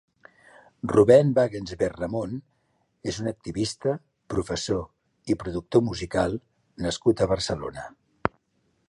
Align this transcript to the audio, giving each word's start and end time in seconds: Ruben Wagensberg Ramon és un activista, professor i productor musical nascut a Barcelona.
Ruben 0.91 1.27
Wagensberg 1.39 1.99
Ramon 1.99 2.33
és 3.13 3.19
un 3.23 3.29
activista, 3.31 3.93
professor 4.35 5.33
i 5.35 5.37
productor 5.45 5.85
musical 5.91 6.35
nascut 6.87 7.23
a 7.23 7.29
Barcelona. 7.35 7.87